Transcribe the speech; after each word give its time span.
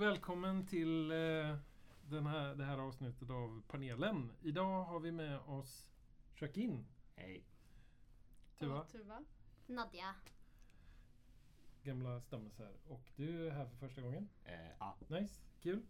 välkommen 0.00 0.66
till 0.66 1.10
eh, 1.10 1.56
den 2.08 2.26
här, 2.26 2.54
det 2.54 2.64
här 2.64 2.78
avsnittet 2.78 3.30
av 3.30 3.62
panelen. 3.68 4.32
Idag 4.42 4.84
har 4.84 5.00
vi 5.00 5.12
med 5.12 5.38
oss 5.38 5.90
Jacqueline, 6.38 6.84
Hej. 7.16 7.44
Tuva, 8.58 8.84
Tuva. 8.84 9.24
Nadja. 9.66 10.14
gamla 11.82 12.20
stammisar. 12.20 12.70
Och 12.88 13.10
du 13.16 13.46
är 13.46 13.50
här 13.50 13.66
för 13.66 13.76
första 13.76 14.00
gången. 14.00 14.28
Eh, 14.44 14.52
ja. 14.78 14.96
Nice, 15.08 15.40
kul. 15.62 15.82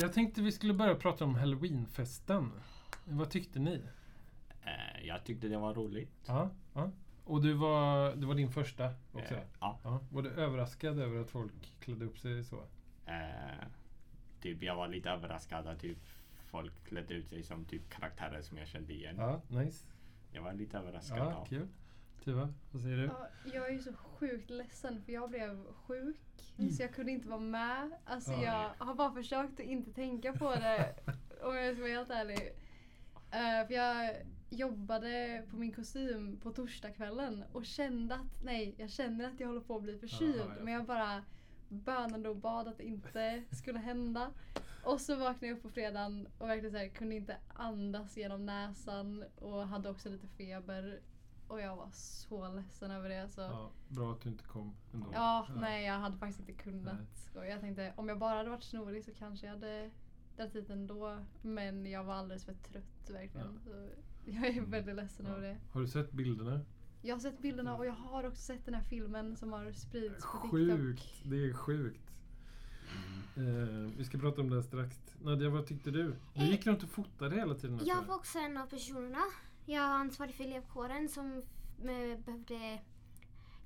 Jag 0.00 0.12
tänkte 0.12 0.42
vi 0.42 0.52
skulle 0.52 0.74
börja 0.74 0.94
prata 0.94 1.24
om 1.24 1.34
Halloweenfesten. 1.34 2.52
Vad 3.04 3.30
tyckte 3.30 3.58
ni? 3.58 3.82
Eh, 4.62 5.06
jag 5.06 5.24
tyckte 5.24 5.48
det 5.48 5.58
var 5.58 5.74
roligt. 5.74 6.24
Ja, 6.26 6.50
ja. 6.74 6.90
Och 7.24 7.42
du 7.42 7.52
var, 7.52 8.16
det 8.16 8.26
var 8.26 8.34
din 8.34 8.50
första 8.50 8.94
också? 9.12 9.34
Eh, 9.34 9.42
ja. 9.60 9.80
Ja. 9.84 10.00
Var 10.10 10.22
du 10.22 10.30
överraskad 10.30 10.98
över 10.98 11.20
att 11.20 11.30
folk 11.30 11.74
klädde 11.80 12.04
upp 12.04 12.18
sig 12.18 12.44
så? 12.44 12.64
Eh, 13.06 13.64
typ 14.40 14.62
jag 14.62 14.76
var 14.76 14.88
lite 14.88 15.10
överraskad 15.10 15.66
att 15.66 15.80
typ 15.80 15.98
folk 16.50 16.84
klädde 16.84 17.14
ut 17.14 17.28
sig 17.28 17.42
som 17.42 17.64
typ 17.64 17.90
karaktärer 17.90 18.42
som 18.42 18.58
jag 18.58 18.68
kände 18.68 18.92
igen. 18.92 19.16
Ja, 19.18 19.40
nice. 19.48 19.86
Jag 20.32 20.42
var 20.42 20.52
lite 20.52 20.78
överraskad. 20.78 21.18
Ja, 21.18 21.34
av. 21.34 21.46
kul. 21.46 21.68
Tuva, 22.24 22.54
vad 22.70 22.82
säger 22.82 22.96
du? 22.96 23.04
Ja, 23.04 23.28
jag 23.52 23.68
är 23.68 23.72
ju 23.72 23.78
så 23.78 23.92
sjukt 23.92 24.50
ledsen 24.50 25.02
för 25.02 25.12
jag 25.12 25.30
blev 25.30 25.72
sjuk. 25.72 26.16
Mm. 26.58 26.70
Så 26.70 26.82
jag 26.82 26.94
kunde 26.94 27.12
inte 27.12 27.28
vara 27.28 27.40
med. 27.40 27.90
Alltså 28.04 28.32
Ja. 28.32 28.74
jag 28.78 28.84
har 28.86 28.94
bara 28.94 29.12
försökt 29.12 29.52
att 29.60 29.66
inte 29.66 29.92
tänka 29.92 30.32
på 30.32 30.50
det. 30.54 30.94
om 31.42 31.56
jag 31.56 31.74
ska 31.74 31.82
vara 31.82 31.92
helt 31.92 32.10
ärlig. 32.10 32.52
Eh, 33.30 33.66
för 33.66 33.74
jag 33.74 34.16
jobbade 34.50 35.42
på 35.50 35.56
min 35.56 35.72
kostym 35.72 36.40
på 36.40 36.50
torsdagskvällen 36.52 37.44
och 37.52 37.66
kände 37.66 38.14
att 38.14 38.42
nej, 38.44 38.74
jag 38.78 38.90
känner 38.90 39.28
att 39.28 39.40
jag 39.40 39.46
håller 39.48 39.60
på 39.60 39.76
att 39.76 39.82
bli 39.82 39.98
förkyld. 39.98 40.36
Ja, 40.38 40.54
ja. 40.58 40.64
Men 40.64 40.74
jag 40.74 40.84
bara 40.86 41.24
bönade 41.70 42.28
och 42.28 42.36
bad 42.36 42.68
att 42.68 42.78
det 42.78 42.84
inte 42.84 43.42
skulle 43.50 43.78
hända. 43.78 44.30
Och 44.84 45.00
så 45.00 45.16
vaknade 45.16 45.46
jag 45.46 45.56
upp 45.56 45.62
på 45.62 45.70
fredagen 45.70 46.28
och 46.38 46.48
verkligen 46.48 46.72
så 46.72 46.78
här, 46.78 46.88
kunde 46.88 47.14
inte 47.14 47.36
andas 47.48 48.16
genom 48.16 48.46
näsan 48.46 49.24
och 49.36 49.68
hade 49.68 49.90
också 49.90 50.08
lite 50.08 50.26
feber. 50.26 51.00
Och 51.48 51.60
jag 51.60 51.76
var 51.76 51.90
så 51.92 52.48
ledsen 52.48 52.90
över 52.90 53.08
det. 53.08 53.28
Så. 53.28 53.40
Ja, 53.40 53.70
bra 53.88 54.12
att 54.12 54.20
du 54.20 54.28
inte 54.28 54.44
kom 54.44 54.74
ändå. 54.92 55.06
Ja, 55.12 55.46
nej 55.56 55.86
jag 55.86 55.94
hade 55.94 56.16
faktiskt 56.16 56.40
inte 56.40 56.62
kunnat. 56.62 57.30
Nej. 57.34 57.42
Och 57.42 57.46
jag 57.46 57.60
tänkte 57.60 57.92
om 57.96 58.08
jag 58.08 58.18
bara 58.18 58.36
hade 58.36 58.50
varit 58.50 58.64
snorig 58.64 59.04
så 59.04 59.14
kanske 59.14 59.46
jag 59.46 59.54
hade 59.54 59.90
dragit 60.36 60.54
hit 60.54 60.70
ändå. 60.70 61.24
Men 61.42 61.86
jag 61.86 62.04
var 62.04 62.14
alldeles 62.14 62.44
för 62.44 62.54
trött 62.54 63.10
verkligen. 63.10 63.60
Så 63.60 63.88
jag 64.24 64.46
är 64.46 64.60
väldigt 64.62 64.96
ledsen 64.96 65.26
över 65.26 65.42
det. 65.42 65.56
Har 65.72 65.80
du 65.80 65.88
sett 65.88 66.12
bilderna? 66.12 66.60
Jag 67.02 67.14
har 67.14 67.20
sett 67.20 67.38
bilderna 67.38 67.76
och 67.76 67.86
jag 67.86 67.92
har 67.92 68.24
också 68.26 68.42
sett 68.42 68.64
den 68.64 68.74
här 68.74 68.82
filmen 68.82 69.36
som 69.36 69.52
har 69.52 69.72
spridits 69.72 70.24
på 70.24 70.32
TikTok. 70.32 70.50
Sjukt! 70.50 71.22
Det 71.24 71.36
är 71.36 71.52
sjukt. 71.52 72.10
Eh, 73.36 73.92
vi 73.96 74.04
ska 74.04 74.18
prata 74.18 74.40
om 74.40 74.50
det 74.50 74.62
strax. 74.62 75.00
Nadja, 75.22 75.50
vad 75.50 75.66
tyckte 75.66 75.90
du? 75.90 76.14
Du 76.34 76.44
gick 76.44 76.66
runt 76.66 76.82
och 76.82 76.88
fotade 76.88 77.36
hela 77.36 77.54
tiden. 77.54 77.80
Jag 77.84 78.02
var 78.02 78.14
också 78.14 78.38
en 78.38 78.56
av 78.56 78.66
personerna. 78.66 79.22
Jag 79.66 79.84
är 79.84 79.88
ansvarig 79.88 80.34
för 80.34 80.44
elevkåren 80.44 81.08
som 81.08 81.32
eh, 81.82 82.18
behövde 82.24 82.78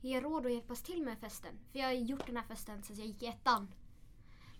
ge 0.00 0.20
råd 0.20 0.44
och 0.44 0.50
hjälpas 0.50 0.82
till 0.82 1.02
med 1.02 1.18
festen. 1.18 1.54
För 1.72 1.78
jag 1.78 1.86
har 1.86 1.92
gjort 1.92 2.26
den 2.26 2.36
här 2.36 2.44
festen 2.44 2.82
sedan 2.82 2.96
jag 2.98 3.06
gick 3.06 3.22
i 3.22 3.26
ettan. 3.26 3.68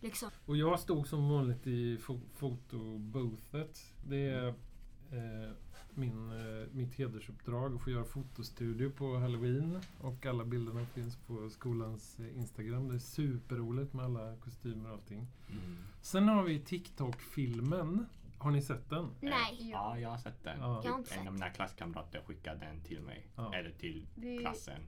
Liksom. 0.00 0.31
Och 0.47 0.56
jag 0.56 0.81
stod 0.81 1.09
som 1.09 1.28
vanligt 1.28 1.66
i 1.66 1.97
fo- 1.98 2.28
fotobothet. 2.34 3.93
Det 4.06 4.27
är 4.28 4.48
eh, 4.48 5.53
min, 5.97 6.31
eh, 6.31 6.69
mitt 6.72 6.94
hedersuppdrag 6.94 7.75
att 7.75 7.82
få 7.82 7.91
göra 7.91 8.05
fotostudio 8.05 8.91
på 8.91 9.16
Halloween. 9.19 9.81
Och 10.00 10.27
alla 10.27 10.44
bilderna 10.44 10.87
finns 10.87 11.16
på 11.16 11.50
skolans 11.50 12.19
eh, 12.21 12.37
Instagram. 12.38 12.88
Det 12.88 12.94
är 12.94 12.99
superroligt 12.99 13.93
med 13.93 14.04
alla 14.04 14.37
kostymer 14.37 14.88
och 14.88 14.94
allting. 14.94 15.27
Mm. 15.50 15.77
Sen 16.00 16.28
har 16.28 16.43
vi 16.43 16.60
TikTok-filmen. 16.60 18.06
Har 18.38 18.50
ni 18.50 18.62
sett 18.62 18.91
den? 18.91 19.10
Nej. 19.21 19.71
Ja, 19.71 19.99
jag 19.99 20.09
har 20.10 20.19
sett 20.19 20.44
den. 20.44 20.60
Ja. 20.60 20.81
Jag 20.84 20.91
har 20.91 20.99
inte 20.99 21.10
Typ 21.10 21.21
en 21.21 21.27
av 21.27 21.33
mina 21.33 21.50
klasskamrater 21.50 22.22
skickade 22.27 22.60
den 22.66 22.81
till 22.81 23.00
mig. 23.00 23.27
Ja. 23.37 23.54
Eller 23.54 23.71
till 23.71 24.06
Det- 24.15 24.38
klassen. 24.38 24.81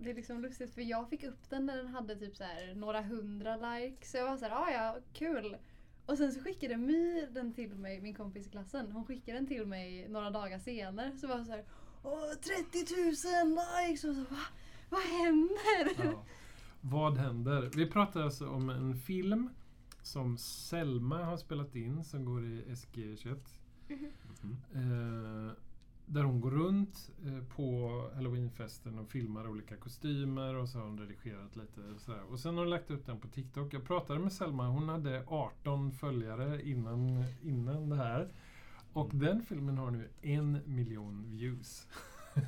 Det 0.00 0.10
är 0.10 0.14
liksom 0.14 0.40
lustigt 0.42 0.74
för 0.74 0.80
jag 0.82 1.08
fick 1.10 1.22
upp 1.24 1.50
den 1.50 1.66
när 1.66 1.76
den 1.76 1.86
hade 1.88 2.16
typ 2.16 2.36
så 2.36 2.44
här 2.44 2.74
några 2.74 3.02
hundra 3.02 3.56
likes. 3.56 4.10
Så 4.10 4.16
jag 4.16 4.26
var 4.30 4.36
så 4.36 4.44
här, 4.44 4.52
ah, 4.52 4.70
ja 4.70 4.96
kul. 5.12 5.56
Och 6.08 6.18
sen 6.18 6.32
så 6.32 6.40
skickade 6.40 6.76
My 6.76 7.26
den 7.32 7.52
till 7.52 7.74
mig, 7.74 8.00
min 8.00 8.14
kompis 8.14 8.46
i 8.46 8.50
klassen. 8.50 8.92
Hon 8.92 9.04
skickade 9.04 9.38
den 9.38 9.46
till 9.46 9.66
mig 9.66 10.08
några 10.08 10.30
dagar 10.30 10.58
senare. 10.58 11.12
Så 11.16 11.26
var 11.26 11.44
så 11.44 11.50
här, 11.50 11.64
åh 12.02 12.32
30 12.32 12.94
000 13.44 13.58
likes! 13.88 14.04
Och 14.04 14.14
så 14.14 14.20
va? 14.20 14.40
Vad 14.90 15.00
händer? 15.00 16.04
Ja. 16.04 16.24
Vad 16.80 17.18
händer? 17.18 17.70
Vi 17.76 17.86
pratar 17.86 18.22
alltså 18.22 18.48
om 18.48 18.70
en 18.70 18.96
film 18.96 19.50
som 20.02 20.38
Selma 20.38 21.24
har 21.24 21.36
spelat 21.36 21.74
in 21.74 22.04
som 22.04 22.24
går 22.24 22.44
i 22.44 22.64
SG21. 22.68 23.38
Mhm. 23.88 24.56
Eh, 24.74 25.52
där 26.08 26.22
hon 26.24 26.40
går 26.40 26.50
runt 26.50 27.10
eh, 27.24 27.44
på 27.56 27.88
halloweenfesten 28.14 28.98
och 28.98 29.08
filmar 29.10 29.48
olika 29.48 29.76
kostymer 29.76 30.54
och 30.54 30.68
så 30.68 30.78
har 30.78 30.84
hon 30.86 30.98
redigerat 31.00 31.56
lite 31.56 31.80
och 31.80 32.00
sådär. 32.00 32.22
Och 32.30 32.40
sen 32.40 32.54
har 32.54 32.62
hon 32.62 32.70
lagt 32.70 32.90
upp 32.90 33.06
den 33.06 33.20
på 33.20 33.28
TikTok. 33.28 33.74
Jag 33.74 33.84
pratade 33.84 34.18
med 34.20 34.32
Selma, 34.32 34.68
hon 34.68 34.88
hade 34.88 35.24
18 35.26 35.92
följare 35.92 36.62
innan, 36.68 37.24
innan 37.42 37.88
det 37.88 37.96
här. 37.96 38.32
Och 38.92 39.10
den 39.14 39.42
filmen 39.42 39.78
har 39.78 39.90
nu 39.90 40.08
en 40.22 40.60
miljon 40.66 41.30
views. 41.30 41.86
Wow. 42.34 42.42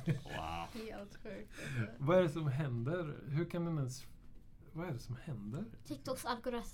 Helt 0.91 1.15
sjukt. 1.23 1.51
Alltså. 1.77 1.93
Vad 1.97 2.17
är 2.17 2.21
det 2.21 2.29
som 2.29 2.47
händer? 2.47 3.15
Hur 3.27 3.45
kan 3.49 3.65
den 3.65 3.77
ens... 3.77 4.05
Vad 4.73 4.87
är 4.87 4.91
det 4.91 4.99
som 4.99 5.15
händer? 5.23 5.65
TikToks 5.85 6.25
algoritm, 6.25 6.65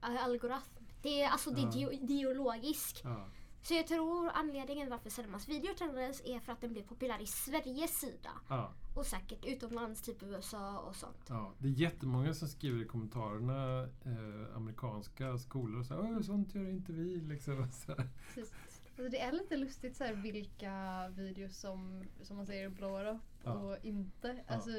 algoritm 0.00 0.86
det 1.02 1.22
är, 1.22 1.28
alltså, 1.28 1.50
det 1.50 1.60
är 1.60 1.80
Ja. 1.80 1.90
ideologisk. 1.90 3.00
Ja. 3.04 3.28
Så 3.62 3.74
jag 3.74 3.86
tror 3.86 4.30
anledningen 4.34 4.90
varför 4.90 5.10
Selmas 5.10 5.48
video 5.48 5.74
trendades 5.74 6.22
är 6.24 6.40
för 6.40 6.52
att 6.52 6.60
den 6.60 6.72
blev 6.72 6.82
populär 6.82 7.20
i 7.22 7.26
Sveriges 7.26 8.00
sida. 8.00 8.30
Ja, 8.48 8.72
Och 8.96 9.06
säkert 9.06 9.44
utomlands, 9.44 10.02
typ 10.02 10.22
USA 10.22 10.78
och 10.78 10.96
sånt. 10.96 11.24
ja. 11.28 11.52
Det 11.58 11.68
är 11.68 11.72
jättemånga 11.72 12.34
som 12.34 12.48
skriver 12.48 12.82
i 12.82 12.86
kommentarerna 12.86 13.82
eh, 13.82 14.56
amerikanska 14.56 15.38
skolor 15.38 15.80
och 15.80 15.86
säger 15.86 16.22
sånt 16.22 16.54
gör 16.54 16.68
inte 16.70 16.92
vi. 16.92 17.16
Liksom. 17.20 17.68
Så 17.72 17.92
här. 17.92 18.08
Alltså 18.98 19.08
det 19.10 19.20
är 19.20 19.32
lite 19.32 19.56
lustigt 19.56 19.96
så 19.96 20.04
här, 20.04 20.14
vilka 20.14 21.08
videos 21.08 21.56
som, 21.58 22.04
som 22.22 22.36
man 22.36 22.46
säger 22.46 22.68
blåar 22.68 23.04
upp 23.06 23.20
Ja. 23.44 23.52
och 23.52 23.76
inte. 23.84 24.44
Ja. 24.48 24.54
Alltså 24.54 24.70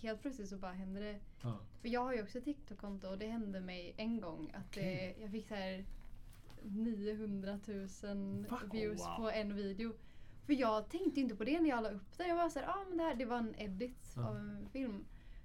helt 0.00 0.22
plötsligt 0.22 0.48
så 0.48 0.56
bara 0.56 0.72
händer 0.72 1.00
det. 1.00 1.20
Ja. 1.42 1.58
För 1.80 1.88
jag 1.88 2.04
har 2.04 2.12
ju 2.14 2.22
också 2.22 2.38
ett 2.38 2.44
TikTok-konto 2.44 3.08
och 3.08 3.18
det 3.18 3.26
hände 3.26 3.60
mig 3.60 3.94
en 3.96 4.20
gång 4.20 4.50
att 4.54 4.72
det, 4.72 5.14
jag 5.20 5.30
fick 5.30 5.48
så 5.48 5.54
här 5.54 5.84
900 6.62 7.58
000 7.66 8.46
Va? 8.50 8.60
views 8.72 9.00
Wow. 9.00 9.16
på 9.16 9.30
en 9.30 9.56
video. 9.56 9.92
För 10.46 10.52
jag 10.52 10.88
tänkte 10.90 11.20
inte 11.20 11.34
på 11.36 11.44
det 11.44 11.60
när 11.60 11.68
jag 11.70 11.82
la 11.82 11.90
upp 11.90 12.18
det. 12.18 12.26
Jag 12.26 12.36
var 12.36 12.48
så 12.48 12.58
här, 12.58 12.66
ah, 12.68 12.84
men 12.88 12.98
det 12.98 13.04
här 13.04 13.14
det 13.14 13.24
var 13.24 13.36
en 13.38 13.54
edit 13.60 14.12
Ja. 14.16 14.28
av 14.28 14.36
en 14.36 14.68
film. 14.72 15.04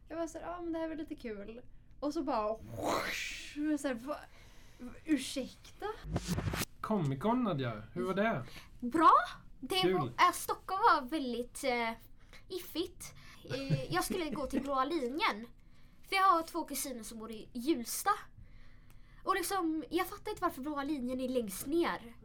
Jag 0.10 0.18
var 0.18 0.28
så 0.28 0.40
här, 0.40 0.48
ah, 0.48 0.62
men 0.62 0.74
det 0.74 0.80
här 0.80 0.86
är 0.86 0.90
väl 0.90 0.98
lite 0.98 1.16
kul. 1.16 1.62
Och 2.00 2.14
så 2.14 2.24
bara 2.24 2.48
whoosh, 2.58 3.58
jag 3.58 3.70
var 3.70 3.78
så 3.78 3.88
här, 3.88 3.96
va, 3.96 4.18
ursäkta? 5.06 5.86
Comic 6.82 7.20
Con 7.22 7.44
Nadja, 7.44 7.84
hur 7.94 8.04
var 8.06 8.14
det? 8.14 8.46
Bra! 8.80 9.12
Det 9.60 9.76
Kul. 9.82 9.94
var, 9.94 10.06
äh, 10.06 10.32
Stockholm 10.34 10.82
var 10.82 11.10
väldigt 11.10 11.64
äh, 11.64 11.90
iffigt. 12.50 13.14
Eh, 13.54 13.94
jag 13.94 14.04
skulle 14.04 14.30
gå 14.30 14.46
till 14.48 14.62
blåa 14.62 14.86
linjen. 14.86 15.48
För 16.10 16.16
jag 16.16 16.24
har 16.24 16.44
två 16.44 16.64
kusiner 16.66 17.04
som 17.04 17.20
bor 17.20 17.32
i 17.32 17.50
Hjulsta. 17.54 18.10
Och 19.24 19.36
liksom, 19.36 19.84
jag 19.90 20.08
fattar 20.08 20.32
inte 20.32 20.42
varför 20.44 20.62
blåa 20.62 20.84
linjen 20.84 21.22
är 21.22 21.30
längst 21.30 21.66
ner. 21.68 22.16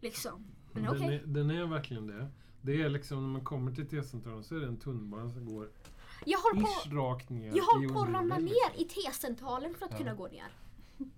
Liksom. 0.00 0.46
Men 0.72 0.82
Den, 0.82 0.96
okej. 0.96 1.14
är, 1.16 1.26
den 1.26 1.50
är 1.50 1.66
verkligen 1.66 2.06
det. 2.06 2.28
Det 2.62 2.82
är 2.82 2.88
liksom 2.88 3.22
när 3.22 3.28
man 3.28 3.44
kommer 3.44 3.72
till 3.72 3.88
T-centralen 3.88 4.44
så 4.44 4.56
är 4.56 4.60
det 4.60 4.66
en 4.66 4.76
tunnelbana 4.76 5.30
som 5.30 5.46
går 5.46 5.70
Jag 6.24 6.38
håller 6.38 6.60
på, 6.62 6.96
rakt 6.96 7.30
ner 7.30 7.46
jag 7.46 7.56
i 7.56 7.60
håller 7.60 7.88
på 7.88 8.00
att 8.00 8.08
ramla 8.08 8.38
liksom. 8.38 8.44
ner 8.74 8.82
i 8.82 8.88
T-centralen 8.88 9.74
för 9.74 9.86
att 9.86 9.92
Ja. 9.92 9.98
kunna 9.98 10.14
gå 10.14 10.28
ner. 10.28 10.52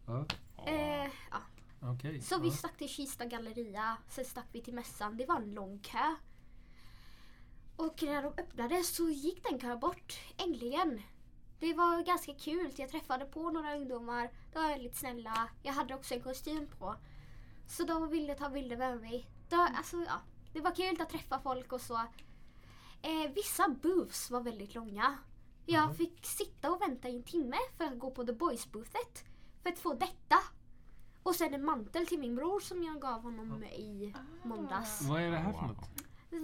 Ja, 0.06 0.24
Eh, 0.66 1.10
ja. 1.30 1.38
okej. 1.80 2.20
Så 2.22 2.38
vi 2.40 2.50
stack 2.50 2.76
till 2.78 2.88
Kista 2.88 3.24
galleria, 3.24 3.96
sen 4.08 4.24
stack 4.24 4.46
vi 4.52 4.60
till 4.60 4.74
mässan. 4.74 5.16
Det 5.16 5.26
var 5.26 5.36
en 5.36 5.54
lång 5.54 5.78
kö. 5.78 6.14
Och 7.76 8.02
när 8.02 8.22
de 8.22 8.28
öppnade 8.42 8.82
så 8.84 9.10
gick 9.10 9.44
den 9.50 9.58
kön 9.60 9.78
bort, 9.80 10.18
äntligen. 10.46 11.02
Det 11.60 11.74
var 11.74 12.02
ganska 12.02 12.34
kul. 12.34 12.72
Jag 12.76 12.88
träffade 12.90 13.24
på 13.24 13.50
några 13.50 13.74
ungdomar. 13.76 14.30
De 14.52 14.58
var 14.62 14.68
väldigt 14.68 14.96
snälla. 14.96 15.48
Jag 15.62 15.72
hade 15.72 15.94
också 15.94 16.14
en 16.14 16.20
kostym 16.22 16.66
på. 16.78 16.94
Så 17.66 17.84
de 17.84 18.08
ville 18.08 18.34
ta 18.34 18.48
bilder 18.50 18.76
med 18.76 19.00
mig. 19.00 19.28
De, 19.48 19.56
alltså, 19.56 19.96
ja. 19.96 20.20
det 20.52 20.60
var 20.60 20.70
kul 20.74 21.00
att 21.02 21.10
träffa 21.10 21.40
folk 21.40 21.72
och 21.72 21.80
så. 21.80 21.94
Eh, 23.02 23.30
vissa 23.34 23.68
booths 23.68 24.30
var 24.30 24.40
väldigt 24.40 24.74
långa. 24.74 25.18
Jag 25.66 25.84
Mhm. 25.86 25.94
fick 25.94 26.26
sitta 26.26 26.70
och 26.70 26.80
vänta 26.82 27.08
i 27.08 27.16
en 27.16 27.22
timme 27.22 27.56
för 27.76 27.84
att 27.84 27.98
gå 27.98 28.10
på 28.10 28.24
The 28.26 28.32
Boys-boothet. 28.32 29.24
För 29.62 29.68
att 29.70 29.78
få 29.78 29.94
detta. 29.94 30.36
Och 31.22 31.34
sen 31.34 31.54
en 31.54 31.64
mantel 31.64 32.06
till 32.06 32.18
min 32.18 32.34
bror 32.36 32.60
som 32.60 32.82
jag 32.82 33.00
gav 33.00 33.22
honom 33.22 33.64
i 33.64 34.14
måndags. 34.44 35.02
Vad 35.02 35.20
är 35.22 35.30
det 35.30 35.36
här 35.38 35.52
för 35.52 35.66
något? 35.66 35.90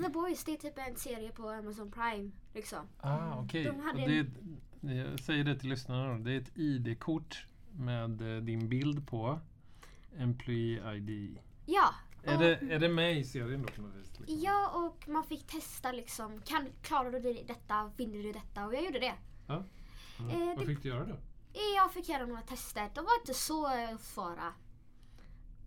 The 0.03 0.09
Boys 0.09 0.45
det 0.45 0.53
är 0.53 0.57
typ 0.57 0.79
en 0.79 0.97
serie 0.97 1.31
på 1.33 1.49
Amazon 1.51 1.91
Prime. 1.91 2.31
Liksom. 2.55 2.89
Ah, 3.01 3.41
okej. 3.41 3.65
De 3.65 3.81
hade 3.81 4.07
det 4.07 4.27
Jag 4.89 5.21
säger 5.21 5.45
det 5.45 5.59
till 5.59 5.69
lyssnarna. 5.69 6.19
Det 6.19 6.33
är 6.33 6.41
ett 6.41 6.51
ID-kort 6.59 7.47
med 7.73 8.37
eh, 8.37 8.43
din 8.43 8.69
bild 8.69 9.07
på. 9.09 9.41
Employee 10.17 10.95
ID. 10.97 11.39
Ja. 11.67 11.95
Är 12.23 12.39
det, 12.39 12.75
är 12.75 12.79
det 12.79 12.89
med 12.89 13.19
i 13.19 13.25
serien 13.25 13.63
då 13.63 13.69
på 13.69 13.83
något 13.83 13.95
vis? 13.95 14.21
liksom? 14.21 14.39
Ja, 14.41 14.71
och 14.75 15.09
man 15.09 15.25
fick 15.25 15.47
testa 15.47 15.93
liksom. 15.93 16.41
Kan, 16.41 16.69
klarar 16.83 17.11
du 17.11 17.33
detta? 17.47 17.91
Vinner 17.97 18.23
du 18.23 18.33
detta? 18.33 18.67
Och 18.67 18.75
jag 18.75 18.85
gjorde 18.85 18.99
det. 18.99 19.15
Ja. 19.47 19.65
Eh, 20.19 20.57
Vad 20.57 20.67
fick 20.67 20.83
du 20.83 20.89
göra 20.89 21.05
då? 21.05 21.17
Jag 21.77 21.93
fick 21.93 22.09
göra 22.09 22.27
några 22.27 22.43
tester. 22.43 22.91
De 22.95 23.05
var 23.05 23.21
inte 23.21 23.35
så 23.35 23.67
eh, 23.67 23.97
svåra. 23.99 24.53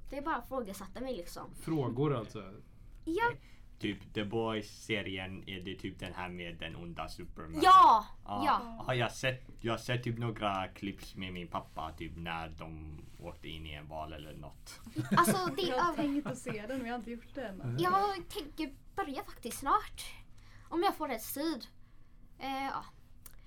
Det 0.09 0.21
bara 0.21 0.41
frågasatte 0.41 1.01
mig 1.01 1.15
liksom. 1.17 1.53
Frågor 1.55 2.15
alltså? 2.15 2.53
Ja, 3.05 3.31
Typ 3.79 4.13
The 4.13 4.23
Boys-serien, 4.23 5.43
är 5.49 5.59
det 5.61 5.75
typ 5.75 5.99
den 5.99 6.13
här 6.13 6.29
med 6.29 6.57
den 6.59 6.75
onda 6.75 7.09
Superman? 7.09 7.59
ja, 7.63 8.05
Ja. 8.25 8.43
ja. 8.45 8.83
Har 8.85 8.93
jag 8.93 9.11
sett, 9.11 9.47
jag 9.61 9.73
har 9.73 9.77
sett 9.77 10.03
typ 10.03 10.17
några 10.17 10.67
clips 10.67 11.15
med 11.15 11.33
min 11.33 11.47
pappa 11.47 11.91
typ 11.97 12.11
när 12.15 12.49
de 12.49 12.99
åkte 13.19 13.47
in 13.49 13.65
i 13.65 13.73
en 13.73 13.87
val 13.87 14.13
eller 14.13 14.33
något. 14.33 14.79
Alltså 15.17 15.45
det 15.55 15.61
Jag 15.61 15.81
har 15.83 15.93
är 15.93 15.95
tänkt 15.95 16.27
att 16.27 16.37
se 16.37 16.65
den 16.67 16.77
men 16.77 16.85
jag 16.87 16.93
har 16.93 16.99
inte 16.99 17.11
gjort 17.11 17.35
det 17.35 17.47
än. 17.47 17.77
Jag 17.79 18.29
tänker 18.29 18.73
börja 18.95 19.23
faktiskt 19.23 19.57
snart. 19.59 20.05
Om 20.69 20.83
jag 20.83 20.95
får 20.95 21.07
rätt 21.07 21.33
tid. 21.33 21.67
Eh, 22.39 22.65
ja. 22.65 22.83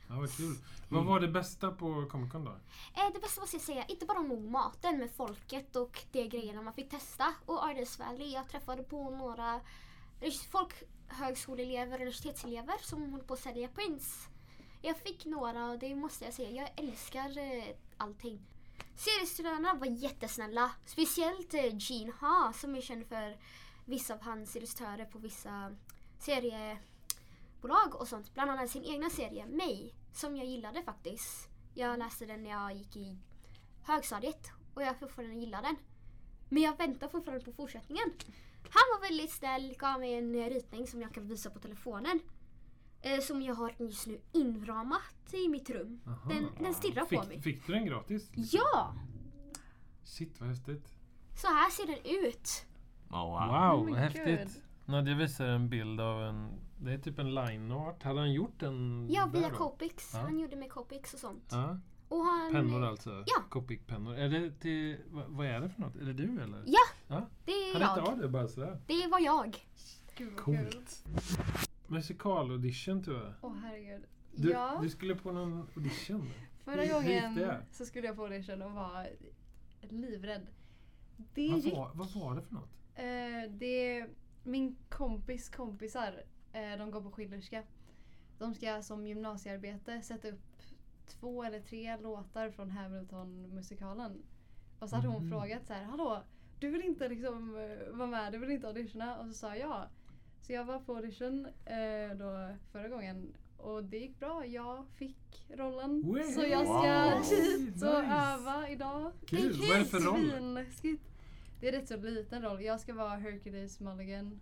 Ja, 0.09 0.15
vad 0.17 0.37
kul. 0.37 0.56
Vad 0.88 1.05
var 1.05 1.21
det 1.21 1.29
bästa 1.29 1.71
på 1.71 2.06
Comic 2.11 2.32
Con 2.32 2.44
då? 2.44 2.50
Eh, 2.50 3.12
det 3.15 3.21
bästa 3.21 3.41
måste 3.41 3.56
jag 3.56 3.62
säga, 3.62 3.85
inte 3.85 4.06
bara 4.06 4.23
nog 4.23 4.50
maten 4.50 4.99
med 4.99 5.11
folket 5.11 5.77
och 5.77 6.05
de 6.12 6.29
grejerna 6.29 6.62
man 6.62 6.75
fick 6.75 6.91
testa. 6.91 7.35
Och 7.47 7.65
Artist 7.65 7.99
Valley, 7.99 8.32
jag 8.32 8.49
träffade 8.49 8.82
på 8.82 9.11
några 9.11 9.61
folkhögskoleelever 10.50 11.93
och 11.93 12.00
universitetselever 12.00 12.75
som 12.82 13.11
håller 13.11 13.25
på 13.25 13.34
att 13.34 13.40
sälja 13.40 13.69
prints. 13.69 14.28
Jag 14.82 14.96
fick 14.96 15.25
några 15.25 15.70
och 15.70 15.78
det 15.78 15.94
måste 15.94 16.25
jag 16.25 16.34
säga, 16.34 16.50
jag 16.50 16.70
älskar 16.76 17.38
eh, 17.38 17.76
allting. 17.96 18.40
Seriestudenterna 18.96 19.75
var 19.75 19.87
jättesnälla. 19.87 20.70
Speciellt 20.87 21.55
eh, 21.55 21.76
Gene 21.78 22.12
Ha 22.20 22.52
som 22.55 22.75
är 22.75 22.81
känd 22.81 23.06
för 23.06 23.38
vissa 23.84 24.14
av 24.14 24.22
hans 24.22 24.56
illustratörer 24.56 25.05
på 25.05 25.19
vissa 25.19 25.76
seriebolag 26.19 27.94
och 27.94 28.08
sånt. 28.08 28.34
Bland 28.34 28.50
annat 28.50 28.70
sin 28.70 28.84
egna 28.84 29.11
serie, 29.11 29.46
Mig, 29.46 29.94
som 30.12 30.37
jag 30.37 30.46
gillade 30.46 30.82
faktiskt. 30.82 31.49
Jag 31.75 31.99
läste 31.99 32.26
den 32.26 32.43
när 32.43 32.50
jag 32.50 32.75
gick 32.75 32.96
i 32.96 33.19
högstadiet 33.82 34.50
och 34.75 34.82
jag 34.82 34.99
fortfarande 34.99 35.34
gillar 35.34 35.62
den. 35.62 35.76
Men 36.49 36.62
jag 36.62 36.76
väntar 36.76 37.08
fortfarande 37.08 37.44
på 37.44 37.52
fortsättningen. 37.52 38.12
Han 38.70 38.82
var 38.93 39.08
väldigt 39.08 39.32
snäll, 39.32 39.75
gav 39.78 40.00
mig 40.00 40.14
en 40.14 40.34
eh, 40.34 40.49
ritning 40.50 40.87
som 40.87 41.00
jag 41.02 41.14
kan 41.14 41.26
visa 41.26 41.50
på 41.50 41.58
telefonen. 41.58 42.20
Eh, 43.02 43.20
som 43.20 43.43
jag 43.43 43.55
har 43.55 43.75
just 43.78 44.06
nu 44.06 44.20
inramat 44.32 45.34
i 45.34 45.49
mitt 45.49 45.70
rum. 45.70 46.00
Aha. 46.06 46.31
Den, 46.31 46.46
den 46.61 46.75
stirrar 46.75 47.05
på 47.05 47.14
mig. 47.28 47.40
Fick, 47.40 47.43
fick 47.43 47.67
du 47.67 47.72
den 47.72 47.87
gratis? 47.87 48.31
Ja! 48.34 48.94
Shit 50.05 50.40
vad 50.40 50.49
häftigt. 50.49 50.94
Så 51.37 51.46
här 51.46 51.70
ser 51.70 51.87
den 51.87 52.26
ut. 52.26 52.67
Oh, 53.11 53.19
wow. 53.20 53.78
Wow, 53.78 53.90
Oh 53.90 53.96
häftigt. 53.96 54.55
God. 54.55 54.62
Nadja 54.84 55.14
visar 55.14 55.46
en 55.46 55.69
bild 55.69 56.00
av 56.00 56.22
en... 56.22 56.61
Det 56.78 56.93
är 56.93 56.99
typ 56.99 57.19
en 57.19 57.34
line 57.34 57.72
art. 57.72 58.02
Hade 58.02 58.20
han 58.20 58.32
gjort 58.32 58.61
den 58.61 59.06
Ja, 59.11 59.26
via? 59.32 59.50
Copics. 59.50 60.11
Ja. 60.14 60.20
Han 60.20 60.38
gjorde 60.38 60.56
med 60.56 60.70
Copics 60.70 61.14
och 61.14 61.20
sånt. 61.20 61.49
Ja, 61.50 61.78
Och 62.10 62.24
han, 62.24 62.52
pennor 62.52 62.84
alltså? 62.84 63.24
Ja. 63.26 63.42
Copic-pennor. 63.50 64.14
Är 64.14 64.28
det 64.28 64.50
till... 64.50 64.96
Vad, 65.10 65.24
vad 65.28 65.46
är 65.46 65.60
det 65.60 65.68
för 65.68 65.80
något? 65.80 65.96
Är 65.96 66.04
det 66.04 66.12
du 66.12 66.42
eller? 66.42 66.62
Ja, 66.66 66.80
ja. 67.08 67.26
det 67.44 67.52
är 67.52 67.80
Han 67.80 67.98
jag. 67.98 68.08
av 68.08 68.18
det 68.18 68.28
bara 68.28 68.48
sådär? 68.48 68.80
Det 68.86 69.06
var 69.06 69.20
jag. 69.20 69.66
Gud 70.16 70.32
vad 70.32 70.44
kul. 70.44 70.72
Coolt. 70.72 71.04
Musikal-audition 71.86 73.04
tror 73.04 73.16
jag. 73.16 73.32
Åh 73.40 73.54
herregud. 73.62 74.02
Du, 74.34 74.50
ja, 74.50 74.78
du 74.82 74.88
skulle 74.90 75.14
på 75.14 75.32
någon 75.32 75.68
audition? 75.76 76.30
förra 76.64 76.86
gången 76.86 77.54
så 77.70 77.86
skulle 77.86 78.06
jag 78.06 78.16
på 78.16 78.22
audition 78.22 78.62
och 78.62 78.72
var 78.72 79.08
livrädd. 79.80 80.46
Det 81.34 81.50
Vad 81.50 81.60
gick 81.60 81.74
var, 81.74 81.90
vad 81.94 82.12
var 82.12 82.34
det 82.34 82.42
för 82.42 82.54
något? 82.54 82.70
Eh, 82.94 83.50
det 83.50 84.06
min 84.42 84.76
kompis 84.88 85.48
kompisar, 85.48 86.22
eh, 86.52 86.78
de 86.78 86.90
går 86.90 87.00
på 87.00 87.10
Schillerska. 87.10 87.62
De 88.38 88.54
ska 88.54 88.82
som 88.82 89.06
gymnasiearbete 89.06 90.02
sätta 90.02 90.28
upp 90.28 90.50
två 91.10 91.44
eller 91.44 91.60
tre 91.60 91.96
låtar 91.96 92.50
från 92.50 92.70
Hamilton-musikalen. 92.70 94.22
Och 94.78 94.88
så 94.88 94.96
hade 94.96 95.08
hon 95.08 95.22
Mhm. 95.22 95.30
frågat 95.30 95.66
så 95.66 95.72
här, 95.72 95.84
hallå, 95.84 96.22
du 96.58 96.70
vill 96.70 96.82
inte 96.82 97.08
liksom 97.08 97.56
eh, 97.56 97.92
vara 97.96 98.08
med, 98.08 98.32
du 98.32 98.38
vill 98.38 98.50
inte 98.50 98.66
auditiona? 98.68 99.18
Och 99.18 99.26
så 99.26 99.32
sa 99.34 99.48
jag 99.56 99.58
ja. 99.70 99.88
Så 100.42 100.52
jag 100.52 100.64
var 100.64 100.78
på 100.78 100.96
audition 100.96 101.46
eh, 101.64 102.16
då 102.16 102.48
förra 102.72 102.88
gången 102.88 103.32
och 103.56 103.84
det 103.84 103.98
gick 103.98 104.18
bra. 104.18 104.46
Jag 104.46 104.86
fick 104.94 105.46
rollen. 105.48 106.02
Wow. 106.02 106.22
Så 106.22 106.40
jag 106.46 106.64
ska 106.66 106.72
Wow. 106.72 107.22
hit 107.22 107.74
och 107.82 108.02
Nice. 108.02 108.14
öva 108.14 108.68
idag. 108.68 109.12
Kul! 109.26 109.52
Vad 109.68 109.76
är 109.76 109.78
det 109.78 109.84
för 109.84 110.00
roll? 110.00 110.64
Det 111.60 111.68
är 111.68 111.72
rätt 111.72 111.88
så 111.88 111.96
liten 111.96 112.42
roll. 112.42 112.62
Jag 112.62 112.80
ska 112.80 112.94
vara 112.94 113.16
Hercules 113.16 113.80
Mulligan. 113.80 114.40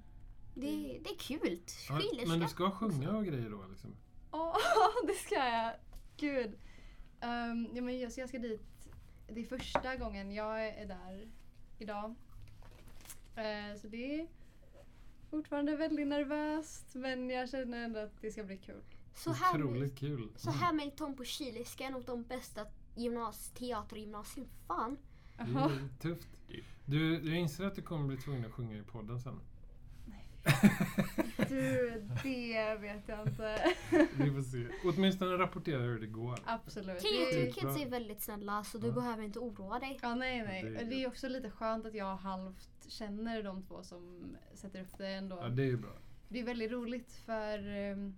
Det, 0.54 1.00
det 1.04 1.10
är 1.10 1.18
kul. 1.18 1.60
Ja, 1.88 1.98
Skillerska. 1.98 2.28
men 2.28 2.40
du 2.40 2.46
ska 2.48 2.70
sjunga 2.70 3.10
och 3.16 3.24
grejer 3.24 3.50
då 3.50 3.64
liksom? 3.70 3.94
Åh, 4.30 4.56
det 5.06 5.12
ska 5.14 5.34
jag! 5.34 5.72
Gud. 6.20 6.58
Um, 7.20 7.68
ja, 7.74 7.82
men 7.82 8.00
jag, 8.00 8.12
så 8.12 8.20
jag 8.20 8.28
ska 8.28 8.38
dit. 8.38 8.88
Det 9.28 9.40
är 9.40 9.44
första 9.44 9.96
gången 9.96 10.32
jag 10.32 10.66
är 10.66 10.86
där 10.86 11.28
idag. 11.78 12.14
Eh, 13.36 13.80
så 13.80 13.88
det 13.88 14.20
är 14.20 14.26
fortfarande 15.30 15.76
väldigt 15.76 16.08
nervöst 16.08 16.94
men 16.94 17.30
jag 17.30 17.48
känner 17.48 17.84
ändå 17.84 18.00
att 18.00 18.20
det 18.20 18.30
ska 18.30 18.44
bli 18.44 18.56
kul. 18.58 18.82
Så, 19.14 19.32
här, 19.32 19.54
Otroligt 19.54 19.98
kul. 19.98 20.28
så 20.36 20.50
Hamilton 20.50 21.16
på 21.16 21.24
Chiliska 21.24 21.84
är 21.84 21.90
nog 21.90 22.04
de 22.04 22.22
bästa 22.22 22.66
gymnas, 22.96 23.50
teatergymnasium. 23.50 24.48
Fan. 24.66 24.98
Det 25.36 25.42
är 25.42 25.88
tufft. 26.00 26.28
Du, 26.84 27.20
du 27.20 27.36
inser 27.36 27.64
att 27.64 27.74
du 27.74 27.82
kommer 27.82 28.06
bli 28.06 28.16
tvungen 28.16 28.44
att 28.44 28.52
sjunga 28.52 28.76
i 28.78 28.82
podden 28.82 29.20
sen? 29.20 29.40
Du, 31.48 32.02
det 32.22 32.76
vet 32.80 33.08
jag 33.08 33.26
inte. 33.28 33.72
Vi 33.90 34.30
får 34.30 34.42
se. 34.42 34.66
Åtminstone 34.84 35.30
rapportera 35.38 35.78
hur 35.82 36.00
det 36.00 36.06
går. 36.06 36.38
Absolut. 36.46 37.02
Kids 37.54 37.60
bra. 37.62 37.78
är 37.78 37.88
väldigt 37.90 38.22
snälla 38.22 38.64
så 38.64 38.78
du 38.78 38.86
Ja. 38.86 38.92
behöver 38.92 39.22
inte 39.22 39.38
oroa 39.38 39.78
dig. 39.78 39.98
ja, 40.02 40.14
nej, 40.14 40.42
nej. 40.42 40.62
Det 40.62 40.76
är 40.80 40.84
Det 40.84 41.02
är 41.04 41.08
också 41.08 41.28
lite 41.28 41.50
skönt 41.50 41.86
att 41.86 41.94
jag 41.94 42.16
halvt 42.16 42.68
känner 42.88 43.42
de 43.42 43.62
två 43.62 43.82
som 43.82 44.36
sätter 44.54 44.80
upp 44.82 44.98
det 44.98 45.08
ändå. 45.08 45.38
Ja, 45.42 45.48
det 45.48 45.70
är 45.70 45.76
bra. 45.76 45.92
Det 46.28 46.40
är 46.40 46.44
väldigt 46.44 46.70
roligt 46.72 47.12
för 47.12 47.68
ehm, 47.76 48.14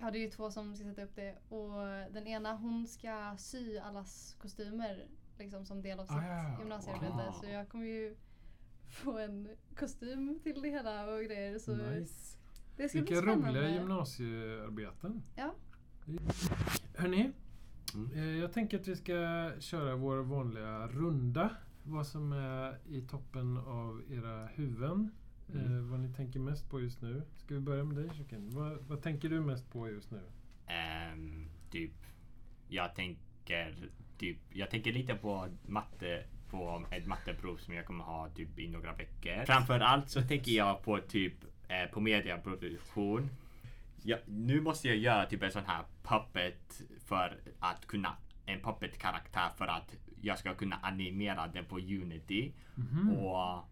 Ja 0.00 0.10
det 0.10 0.18
är 0.18 0.20
ju 0.20 0.30
två 0.30 0.50
som 0.50 0.76
ska 0.76 0.84
sätta 0.84 1.02
upp 1.02 1.16
det 1.16 1.34
och 1.48 1.72
den 2.12 2.26
ena 2.26 2.56
hon 2.56 2.86
ska 2.88 3.34
sy 3.38 3.78
allas 3.78 4.36
kostymer 4.42 5.06
liksom 5.38 5.66
som 5.66 5.82
del 5.82 6.00
av 6.00 6.04
sitt 6.06 6.16
Ah, 6.16 6.58
gymnasiearbete. 6.58 7.12
Wow. 7.12 7.32
Så 7.40 7.46
jag 7.46 7.68
kommer 7.68 7.84
ju 7.84 8.16
få 8.88 9.18
en 9.18 9.48
kostym 9.76 10.40
till 10.42 10.62
det 10.62 10.68
hela 10.68 11.14
och 11.14 11.22
grejer. 11.24 11.58
Så 11.58 11.76
Nice. 11.76 12.38
det 12.76 12.88
ska 12.88 12.98
Vilka 12.98 13.12
bli 13.12 13.20
spännande. 13.22 13.48
roliga 13.60 13.74
gymnasiearbeten. 13.74 15.22
Ja. 15.36 15.54
Hörni, 16.96 17.32
Mm. 17.94 18.12
eh, 18.12 18.24
jag 18.40 18.52
tänker 18.52 18.80
att 18.80 18.88
vi 18.88 18.96
ska 18.96 19.50
köra 19.58 19.96
vår 19.96 20.16
vanliga 20.16 20.86
runda. 20.88 21.50
Vad 21.82 22.06
som 22.06 22.32
är 22.32 22.78
i 22.88 23.02
toppen 23.02 23.56
av 23.58 24.02
era 24.10 24.46
huvuden. 24.46 25.10
Eh, 25.48 25.60
Mm. 25.66 25.90
vad 25.90 26.00
ni 26.00 26.12
tänker 26.14 26.40
mest 26.40 26.70
på 26.70 26.80
just 26.80 27.02
nu. 27.02 27.22
Ska 27.36 27.54
vi 27.54 27.60
börja 27.60 27.84
med 27.84 27.96
dig 27.96 28.10
Shiken? 28.10 28.50
Vad, 28.50 28.78
vad 28.80 29.02
tänker 29.02 29.28
du 29.28 29.40
mest 29.40 29.70
på 29.72 29.88
just 29.88 30.10
nu? 30.10 30.20
Ehm, 30.66 31.48
typ, 31.70 31.92
jag 32.68 32.94
tänker, 32.94 33.90
typ, 34.18 34.38
jag 34.50 34.70
tänker 34.70 34.92
lite 34.92 35.14
på 35.14 35.48
matte 35.66 36.24
på 36.50 36.84
ett 36.90 37.06
matteprov 37.06 37.56
som 37.56 37.74
jag 37.74 37.86
kommer 37.86 38.04
ha 38.04 38.28
typ 38.28 38.58
i 38.58 38.68
några 38.68 38.92
veckor. 38.92 39.44
Framför 39.46 39.80
allt 39.80 40.10
så 40.10 40.22
tänker 40.22 40.52
jag 40.52 40.82
på 40.82 40.98
typ 41.00 41.34
eh, 41.68 41.90
på 41.92 42.00
mediaproduktion. 42.00 43.30
Ja, 44.02 44.16
nu 44.26 44.60
måste 44.60 44.88
jag 44.88 44.96
göra 44.96 45.26
typ 45.26 45.42
en 45.42 45.50
sån 45.50 45.64
här 45.66 45.84
puppet 46.02 46.82
för 47.04 47.36
att 47.58 47.86
kunna 47.86 48.16
en 48.46 48.60
puppet-karaktär 48.60 49.48
för 49.56 49.66
att 49.66 49.96
jag 50.20 50.38
ska 50.38 50.54
kunna 50.54 50.76
animera 50.82 51.46
den 51.48 51.64
på 51.64 51.76
Unity. 51.78 52.52
Mhm. 52.74 53.10
Och 53.10 53.64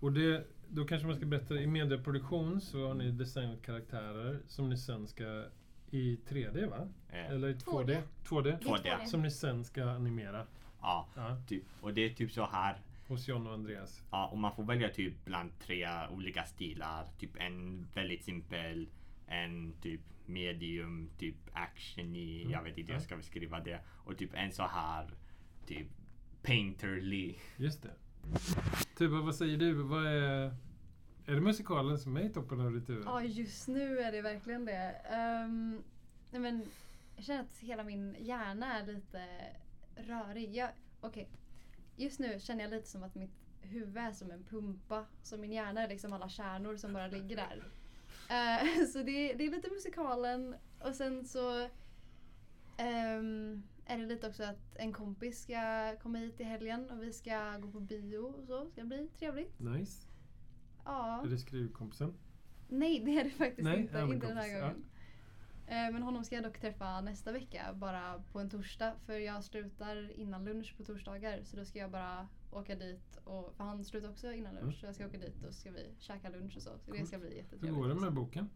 Och 0.00 0.12
det, 0.12 0.44
då 0.68 0.84
kanske 0.84 1.06
man 1.06 1.16
ska 1.16 1.26
berätta, 1.26 1.54
i 1.54 1.66
medieproduktion 1.66 2.60
så 2.60 2.86
har 2.88 2.94
ni 2.94 3.10
designat 3.10 3.62
karaktärer 3.62 4.40
som 4.48 4.68
ni 4.68 4.76
sen 4.76 5.08
ska 5.08 5.44
i 5.90 6.18
3D 6.28 6.70
va? 6.70 6.88
eh, 7.08 7.26
Eller 7.30 7.48
i 7.48 7.54
2D? 7.54 7.84
2D. 7.84 8.02
2D? 8.24 8.42
Det 8.42 8.50
är 8.50 8.56
2D. 8.56 8.98
två 8.98 9.06
Som 9.06 9.22
ni 9.22 9.30
sen 9.30 9.64
ska 9.64 9.84
animera. 9.90 10.46
Ja, 10.82 11.08
Ja. 11.16 11.36
typ, 11.48 11.64
och 11.80 11.94
det 11.94 12.00
är 12.04 12.10
typ 12.14 12.32
så 12.32 12.46
här. 12.46 12.76
Hos 13.08 13.28
John 13.28 13.46
och 13.46 13.52
Andreas. 13.54 14.02
Ja, 14.10 14.26
och 14.28 14.38
man 14.38 14.56
får 14.56 14.64
välja 14.64 14.88
typ 14.88 15.24
bland 15.24 15.58
tre 15.58 15.88
olika 16.10 16.44
stilar. 16.44 17.06
Typ 17.18 17.30
en 17.36 17.86
väldigt 17.94 18.24
simpel, 18.24 18.88
en 19.26 19.72
typ 19.82 20.00
medium, 20.26 21.10
typ 21.18 21.36
actiony, 21.52 22.40
Mm. 22.40 22.52
jag 22.52 22.62
vet 22.62 22.78
inte 22.78 22.92
hur 22.92 22.94
jag 22.94 23.00
Ja. 23.02 23.04
ska 23.04 23.16
beskriva 23.16 23.60
det. 23.60 23.80
Och 24.04 24.18
typ 24.18 24.30
en 24.34 24.52
så 24.52 24.62
här, 24.62 25.10
typ 25.66 25.86
painterly. 26.42 27.34
Just 27.56 27.82
det. 27.82 27.90
Tuba, 28.98 29.20
vad 29.20 29.34
säger 29.34 29.56
du? 29.58 29.72
Vad 29.74 30.06
är, 30.06 30.54
är 31.26 31.34
det 31.34 31.40
musikalen 31.40 31.98
som 31.98 32.16
är 32.16 32.20
i 32.20 32.28
toppen 32.28 32.60
av 32.60 32.72
ditt 32.72 32.88
huvud? 32.88 33.04
Ja, 33.06 33.22
just 33.22 33.68
nu 33.68 33.98
är 33.98 34.12
det 34.12 34.22
verkligen 34.22 34.64
det. 34.64 34.90
Ehm, 34.90 35.82
nej 36.30 36.40
men, 36.40 36.64
jag 37.16 37.24
känner 37.24 37.40
att 37.40 37.58
hela 37.60 37.84
min 37.84 38.16
hjärna 38.20 38.80
är 38.80 38.86
lite 38.86 39.24
rörig. 39.96 40.54
Jag, 40.54 40.70
okej. 41.00 41.30
Just 41.96 42.18
nu 42.18 42.40
känner 42.40 42.62
jag 42.64 42.70
lite 42.70 42.88
som 42.88 43.02
att 43.02 43.14
mitt 43.14 43.40
huvud 43.60 43.96
är 43.96 44.12
som 44.12 44.30
en 44.30 44.44
pumpa. 44.44 45.04
Så 45.22 45.36
min 45.36 45.52
hjärna 45.52 45.82
är 45.82 45.88
liksom 45.88 46.12
alla 46.12 46.28
kärnor 46.28 46.76
som 46.76 46.92
bara 46.92 47.06
ligger 47.06 47.36
där. 47.36 47.64
Eh, 48.30 48.86
så 48.92 48.98
det, 48.98 49.32
det 49.34 49.44
är 49.44 49.50
lite 49.50 49.70
musikalen 49.70 50.54
och 50.80 50.94
sen 50.94 51.24
så 51.24 51.68
ehm, 52.76 53.62
är 53.86 53.98
det 53.98 54.06
lite 54.06 54.28
också 54.28 54.42
att 54.44 54.76
en 54.76 54.92
kompis 54.92 55.42
ska 55.42 55.96
komma 56.02 56.18
hit 56.18 56.40
i 56.40 56.44
helgen 56.44 56.90
och 56.90 57.02
vi 57.02 57.12
ska 57.12 57.56
gå 57.56 57.70
på 57.70 57.80
bio 57.80 58.18
och 58.18 58.44
så. 58.44 58.64
Det 58.64 58.70
ska 58.70 58.84
bli 58.84 59.08
trevligt. 59.18 59.60
Nice. 59.60 60.06
Ja. 60.84 61.22
Är 61.24 61.28
det 61.28 61.38
skrivkompisen? 61.38 62.14
Nej, 62.68 63.02
det 63.04 63.20
är 63.20 63.24
det 63.24 63.30
faktiskt 63.30 63.64
Nej, 63.64 63.80
inte. 63.80 63.98
inte 63.98 64.26
den 64.26 64.36
här 64.36 64.60
gången. 64.60 64.84
Eh, 65.70 65.92
Men 65.92 66.02
honom 66.02 66.24
ska 66.24 66.34
jag 66.34 66.44
dock 66.44 66.58
träffa 66.60 67.00
nästa 67.00 67.32
vecka, 67.32 67.72
bara 67.74 68.22
på 68.32 68.40
en 68.40 68.50
torsdag. 68.50 68.94
För 69.06 69.12
jag 69.18 69.44
slutar 69.44 70.10
innan 70.20 70.44
lunch 70.44 70.74
på 70.76 70.84
torsdagar. 70.84 71.42
Så 71.44 71.56
då 71.56 71.64
ska 71.64 71.78
jag 71.78 71.90
bara 71.90 72.28
åka 72.52 72.74
dit. 72.74 73.16
Och, 73.24 73.54
för 73.56 73.64
han 73.64 73.84
slutar 73.84 74.08
också 74.10 74.32
innan 74.32 74.54
lunch. 74.54 74.62
Mm. 74.64 74.80
Så 74.80 74.86
jag 74.86 74.94
ska 74.94 75.06
åka 75.06 75.18
dit 75.18 75.44
och 75.44 75.54
ska 75.54 75.70
vi 75.70 75.90
käka 75.98 76.28
lunch 76.28 76.56
och 76.56 76.62
så. 76.62 76.78
Så 76.78 76.92
det 76.92 77.06
ska 77.06 77.18
bli 77.18 77.28
Hur 77.28 77.36
jättetrevligt. 77.36 77.74
går 77.74 77.88
det 77.88 77.94
med 77.94 78.12
boken? 78.12 78.50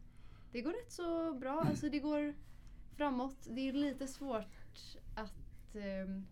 Det 0.52 0.61
går 0.62 0.71
rätt 0.73 0.92
så 0.92 1.35
bra. 1.35 1.61
Alltså 1.61 1.88
det 1.90 1.99
går 1.99 2.35
framåt. 2.97 3.49
Det 3.50 3.68
är 3.68 3.73
lite 3.73 4.06
svårt 4.06 4.97
att... 5.14 5.75
ehm, 5.75 6.26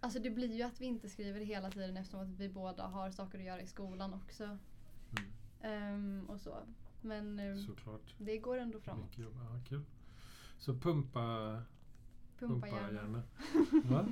alltså 0.00 0.18
det 0.18 0.30
blir 0.30 0.52
ju 0.54 0.62
att 0.62 0.80
vi 0.80 0.86
inte 0.86 1.08
skriver 1.08 1.40
hela 1.40 1.70
tiden 1.70 1.96
eftersom 1.96 2.20
att 2.20 2.28
vi 2.40 2.48
båda 2.48 2.86
har 2.86 3.10
saker 3.10 3.38
att 3.38 3.44
göra 3.44 3.60
i 3.60 3.66
skolan 3.66 4.14
också. 4.14 4.58
Ehm, 5.62 6.26
och 6.28 6.40
så. 6.40 6.56
Men 7.04 7.38
ehm, 7.38 7.58
Såklart. 7.58 8.14
det 8.18 8.38
går 8.38 8.58
ändå 8.58 8.80
framåt. 8.80 9.04
Mycket 9.04 9.18
jobb. 9.18 9.34
Ja, 9.50 9.60
kul. 9.68 9.82
Så 10.58 10.74
pumpa, 10.74 11.62
Pumpa 12.38 12.66
pumpa. 12.66 13.22
Va? 13.94 14.06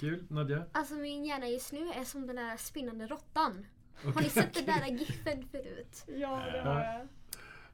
Kul. 0.00 0.24
Nadja? 0.28 0.64
Alltså 0.72 0.94
min 0.94 1.24
hjärna 1.24 1.48
just 1.48 1.72
nu 1.72 1.88
är 1.92 2.04
som 2.04 2.26
den 2.26 2.36
där 2.36 2.56
spinnande 2.56 3.06
råttan. 3.06 3.66
Har 4.04 4.10
Okej, 4.10 4.22
ni 4.22 4.28
sett 4.30 4.54
den 4.54 4.64
där 4.66 4.86
giffen 4.86 5.48
förut? 5.48 6.04
Ja, 6.06 6.36
det 6.52 6.60
har 6.60 6.80
jag. 6.80 7.08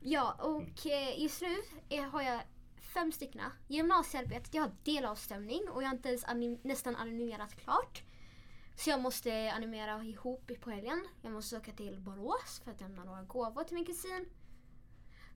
Ja, 0.01 0.33
och 0.33 0.87
eh, 0.87 1.23
just 1.23 1.43
nu 1.43 1.57
är, 1.89 2.03
har 2.03 2.23
jag 2.23 2.41
fem 2.81 3.13
stycken. 3.13 3.41
Gymnasiearbetet, 3.69 4.55
jag 4.55 4.63
har 4.63 4.71
delavstämning 4.85 5.63
och 5.71 5.83
jag 5.83 5.89
har 5.89 5.95
inte 5.97 6.09
ens 6.09 6.25
anim- 6.25 6.59
nästan 6.63 6.97
animerat 6.97 7.55
klart. 7.57 8.03
Så 8.77 8.91
jag 8.91 9.01
måste 9.01 9.53
animera 9.53 10.05
ihop 10.05 10.51
på 10.61 10.71
helgen. 10.71 11.07
Jag 11.23 11.33
måste 11.33 11.57
åka 11.57 11.73
till 11.73 12.01
Borås 12.01 12.61
för 12.65 12.71
att 12.71 12.81
lämna 12.81 13.05
några 13.05 13.23
gåvor 13.23 13.65
till 13.65 13.75
min 13.75 13.85
kusin. 13.87 14.29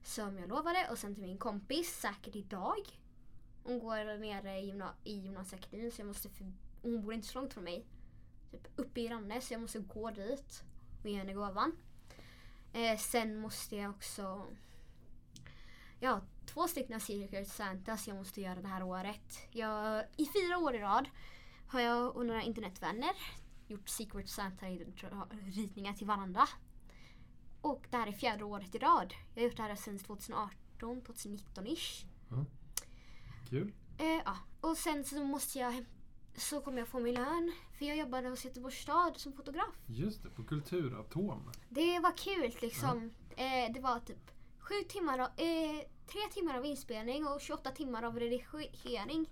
Som 0.03 0.37
jag 0.37 0.49
lovade. 0.49 0.87
Och 0.91 0.97
sen 0.97 1.15
till 1.15 1.23
min 1.23 1.37
kompis, 1.37 1.99
säkert 1.99 2.35
idag. 2.35 2.99
Hon 3.63 3.79
går 3.79 4.17
nere 4.17 4.59
i, 4.59 4.65
gymna- 4.65 4.95
i 5.03 5.13
gymnasieakademin 5.13 5.91
så 5.91 6.01
jag 6.01 6.07
måste 6.07 6.29
hon 6.81 7.01
bor 7.01 7.13
inte 7.13 7.27
så 7.27 7.39
långt 7.39 7.53
från 7.53 7.63
mig. 7.63 7.85
Typ 8.51 8.67
uppe 8.75 9.01
i 9.01 9.07
Ranne 9.07 9.41
så 9.41 9.53
jag 9.53 9.61
måste 9.61 9.79
gå 9.79 10.11
dit 10.11 10.63
och 11.03 11.09
ge 11.09 11.17
henne 11.17 11.33
gåvan. 11.33 11.77
Eh, 12.73 12.97
sen 12.97 13.37
måste 13.37 13.75
jag 13.75 13.91
också 13.91 14.47
jag 15.99 16.11
har 16.11 16.21
två 16.45 16.67
stycken 16.67 16.99
Secret 16.99 17.47
Santas 17.47 18.07
jag 18.07 18.17
måste 18.17 18.41
göra 18.41 18.61
det 18.61 18.67
här 18.67 18.83
året. 18.83 19.39
Jag, 19.51 20.05
I 20.17 20.25
fyra 20.25 20.57
år 20.57 20.75
i 20.75 20.79
rad 20.79 21.09
har 21.71 21.81
jag 21.81 22.15
och 22.15 22.25
några 22.25 22.41
internetvänner 22.41 23.11
gjort 23.67 23.89
Secret 23.89 24.29
Santa-ritningar 24.29 25.93
till 25.93 26.07
varandra. 26.07 26.47
Och 27.61 27.87
det 27.89 27.97
här 27.97 28.07
är 28.07 28.11
fjärde 28.11 28.43
året 28.43 28.75
i 28.75 28.77
rad. 28.77 29.13
Jag 29.33 29.41
har 29.41 29.47
gjort 29.47 29.57
det 29.57 29.63
här 29.63 29.75
sedan 29.75 29.99
2018, 29.99 31.01
2019-ish. 31.01 32.05
Kul. 33.49 33.73
Eh, 33.97 34.21
ja. 34.25 34.37
Och 34.61 34.77
sen 34.77 35.03
så 35.03 35.23
måste 35.23 35.59
jag 35.59 35.85
så 36.35 36.61
kommer 36.61 36.77
jag 36.77 36.87
få 36.87 36.99
min 36.99 37.15
lön. 37.15 37.51
För 37.77 37.85
jag 37.85 37.97
jobbade 37.97 38.29
hos 38.29 38.45
Göteborgs 38.45 38.81
stad 38.81 39.17
som 39.17 39.33
fotograf. 39.33 39.75
Just 39.85 40.23
det, 40.23 40.29
på 40.29 40.43
Kulturatom. 40.43 41.51
Det 41.69 41.99
var 41.99 42.17
kul 42.17 42.55
liksom. 42.61 43.11
Eh, 43.29 43.73
det 43.73 43.79
var 43.79 43.99
typ 43.99 44.31
sju 44.59 44.75
timmar 44.89 45.19
av, 45.19 45.27
eh, 45.27 45.85
tre 46.07 46.21
timmar 46.33 46.57
av 46.57 46.65
inspelning 46.65 47.27
och 47.27 47.41
28 47.41 47.71
timmar 47.71 48.03
av 48.03 48.19
redigering. 48.19 49.29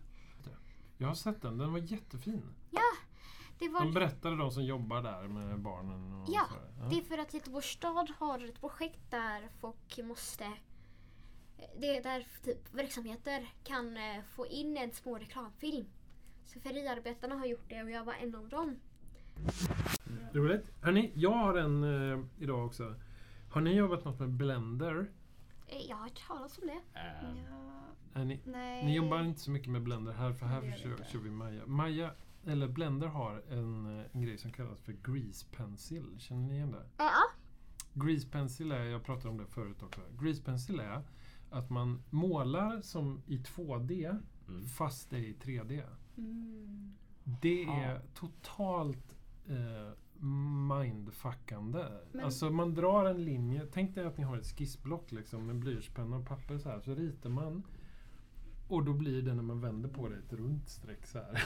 Jag 1.01 1.07
har 1.07 1.15
sett 1.15 1.41
den, 1.41 1.57
den 1.57 1.71
var 1.71 1.79
jättefin. 1.79 2.43
Det 3.59 3.69
var 3.69 3.79
De 3.79 3.93
berättade 3.93 4.35
de 4.35 4.51
som 4.51 4.63
jobbar 4.63 5.01
där 5.01 5.27
med 5.27 5.59
barnen. 5.59 6.13
Och 6.13 6.29
Ja, 6.29 6.45
sådär. 6.49 6.89
Det 6.89 6.97
är 6.97 7.01
för 7.01 7.17
att 7.17 7.33
Göteborgs 7.33 7.65
stad 7.65 8.11
har 8.19 8.45
ett 8.45 8.61
projekt 8.61 9.11
där 9.11 9.49
folk 9.61 9.99
måste 10.03 10.45
det 11.79 11.97
är 11.97 12.03
där 12.03 12.27
typ 12.43 12.73
verksamheter 12.73 13.53
kan 13.63 13.97
eh, 13.97 14.23
få 14.35 14.47
in 14.47 14.77
en 14.77 14.91
små 14.91 15.17
reklamfilm. 15.17 15.85
Så 16.45 16.59
färgarbetarna 16.59 17.35
har 17.35 17.45
gjort 17.45 17.69
det 17.69 17.83
och 17.83 17.91
jag 17.91 18.03
var 18.05 18.13
en 18.13 18.35
av 18.35 18.49
dem. 18.49 18.75
Roligt. 20.33 20.65
Hörni, 20.81 21.11
jag 21.15 21.31
har 21.31 21.57
en 21.57 21.83
eh, 21.83 22.25
idag 22.39 22.65
också. 22.65 22.95
Har 23.51 23.61
ni 23.61 23.75
jobbat 23.75 24.05
något 24.05 24.19
med 24.19 24.29
Blender? 24.29 25.11
Eh, 25.69 25.81
Jag 25.89 25.95
har 25.95 26.03
hört 26.03 26.27
talas 26.27 26.57
om 26.57 26.67
det. 26.67 26.99
Eh, 26.99 27.35
Ja, 28.13 28.23
ni, 28.23 28.39
nej. 28.45 28.85
ni 28.85 28.95
jobbar 28.95 29.23
inte 29.23 29.39
så 29.39 29.51
mycket 29.51 29.69
med 29.71 29.83
Blender 29.83 30.11
här, 30.13 30.33
för 30.33 30.45
här 30.45 30.61
kör, 30.77 31.03
kör 31.11 31.19
vi 31.19 31.29
Maja. 31.31 31.65
Maja, 31.65 32.11
eller 32.45 32.67
Blender 32.67 33.07
har 33.07 33.43
en, 33.49 33.99
eh, 33.99 34.05
en 34.11 34.21
grej 34.21 34.37
som 34.37 34.51
kallas 34.51 34.79
för 34.79 34.91
Grease 34.93 35.45
Pencil. 35.51 36.15
Känner 36.19 36.47
ni 36.47 36.53
igen 36.55 36.71
det? 36.71 36.85
Ja. 36.97 37.11
Grease 37.93 38.27
Pencil 38.27 38.71
är, 38.71 38.83
jag 38.83 39.03
pratade 39.03 39.29
om 39.29 39.37
det 39.37 39.45
förut 39.47 39.83
också. 39.83 40.01
Grease 40.21 40.43
Pencil 40.43 40.79
är 40.79 41.01
att 41.49 41.69
man 41.69 42.03
målar 42.09 42.81
som 42.81 43.21
i 43.27 43.37
2D 43.37 44.19
mm. 44.47 44.65
fast 44.65 45.09
det 45.09 45.17
är 45.17 45.21
i 45.21 45.33
3D. 45.33 45.83
Mm. 46.17 46.93
Det 47.23 47.61
Ja. 47.61 47.73
är 47.73 48.01
totalt 48.13 49.15
eh, 49.47 49.91
mindfuckande. 50.23 51.85
Men- 52.11 52.25
Alltså 52.25 52.49
man 52.49 52.73
drar 52.73 53.05
en 53.05 53.23
linje. 53.25 53.67
Tänk 53.71 53.95
dig 53.95 54.05
att 54.05 54.17
ni 54.17 54.23
har 54.23 54.37
ett 54.37 54.45
skissblock 54.57 55.11
liksom, 55.11 55.45
med 55.45 55.55
blyertspenna 55.59 56.17
och 56.17 56.27
papper 56.27 56.57
så 56.57 56.69
här. 56.69 56.79
Så 56.79 56.95
ritar 56.95 57.29
man. 57.29 57.63
Och 58.67 58.85
då 58.85 58.93
blir 58.93 59.21
det 59.21 59.33
när 59.33 59.43
man 59.43 59.61
vänder 59.61 59.89
på 59.89 60.07
det 60.09 60.15
ett 60.15 60.33
runt 60.33 60.69
streck 60.69 61.05
så 61.07 61.17
här. 61.17 61.43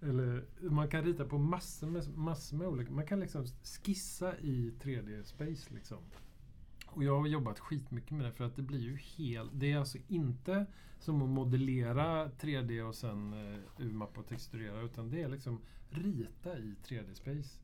Eller 0.02 0.44
man 0.60 0.88
kan 0.88 1.04
rita 1.04 1.24
på 1.24 1.38
massor 1.38 1.86
med, 1.86 2.16
massor 2.18 2.56
med 2.56 2.66
olika... 2.68 2.92
Man 2.92 3.06
kan 3.06 3.20
liksom 3.20 3.46
skissa 3.84 4.38
i 4.38 4.74
3D-space 4.82 5.74
liksom. 5.74 5.98
Och 6.86 7.04
jag 7.04 7.18
har 7.20 7.26
jobbat 7.26 7.58
skitmycket 7.58 8.10
med 8.10 8.24
det 8.26 8.32
för 8.32 8.44
att 8.44 8.56
det 8.56 8.62
blir 8.62 8.80
ju 8.80 8.96
helt... 8.96 9.50
Det 9.54 9.72
är 9.72 9.78
alltså 9.78 9.98
inte 10.08 10.66
som 10.98 11.22
att 11.22 11.28
modellera 11.28 12.28
3D 12.28 12.82
och 12.82 12.94
sen 12.94 13.32
eh, 13.32 13.58
urmappa 13.86 14.20
och 14.20 14.26
texturera 14.26 14.80
utan 14.80 15.10
det 15.10 15.22
är 15.22 15.28
liksom 15.28 15.60
rita 15.90 16.58
i 16.58 16.74
3D-space. 16.84 17.58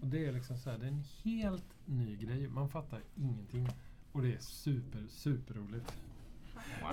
Och 0.00 0.06
det 0.06 0.26
är 0.26 0.32
liksom 0.32 0.58
så 0.58 0.70
här, 0.70 0.78
det 0.78 0.84
är 0.84 0.88
en 0.88 1.04
helt 1.24 1.74
ny 1.86 2.16
grej. 2.16 2.48
Man 2.48 2.68
fattar 2.68 3.00
ingenting. 3.16 3.68
Och 4.12 4.22
det 4.22 4.34
är 4.34 4.38
super, 4.38 5.06
super 5.08 5.54
roligt. 5.54 5.86